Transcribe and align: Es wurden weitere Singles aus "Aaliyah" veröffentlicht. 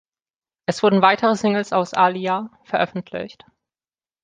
Es 0.65 0.81
wurden 0.81 1.03
weitere 1.03 1.35
Singles 1.35 1.73
aus 1.73 1.93
"Aaliyah" 1.93 2.49
veröffentlicht. 2.63 3.45